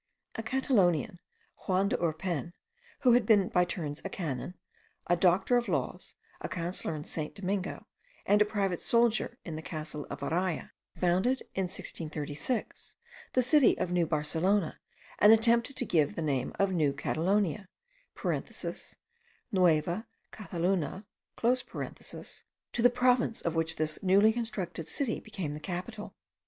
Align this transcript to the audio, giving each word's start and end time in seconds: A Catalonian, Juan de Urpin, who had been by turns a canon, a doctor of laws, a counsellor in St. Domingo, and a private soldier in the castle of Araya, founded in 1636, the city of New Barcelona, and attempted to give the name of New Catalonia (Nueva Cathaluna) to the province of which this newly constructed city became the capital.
A 0.33 0.41
Catalonian, 0.41 1.19
Juan 1.67 1.87
de 1.89 1.95
Urpin, 2.03 2.53
who 3.01 3.11
had 3.11 3.23
been 3.23 3.49
by 3.49 3.65
turns 3.65 4.01
a 4.03 4.09
canon, 4.09 4.55
a 5.05 5.15
doctor 5.15 5.57
of 5.57 5.67
laws, 5.67 6.15
a 6.41 6.49
counsellor 6.49 6.95
in 6.95 7.03
St. 7.03 7.35
Domingo, 7.35 7.85
and 8.25 8.41
a 8.41 8.45
private 8.45 8.81
soldier 8.81 9.37
in 9.45 9.55
the 9.55 9.61
castle 9.61 10.07
of 10.09 10.21
Araya, 10.21 10.71
founded 10.99 11.41
in 11.53 11.65
1636, 11.65 12.95
the 13.33 13.43
city 13.43 13.77
of 13.77 13.91
New 13.91 14.07
Barcelona, 14.07 14.79
and 15.19 15.31
attempted 15.33 15.75
to 15.75 15.85
give 15.85 16.15
the 16.15 16.23
name 16.23 16.51
of 16.57 16.71
New 16.73 16.93
Catalonia 16.93 17.67
(Nueva 19.51 20.07
Cathaluna) 20.31 21.05
to 21.93 22.81
the 22.81 22.89
province 22.89 23.41
of 23.43 23.53
which 23.53 23.75
this 23.75 24.01
newly 24.01 24.33
constructed 24.33 24.87
city 24.87 25.19
became 25.19 25.53
the 25.53 25.59
capital. 25.59 26.15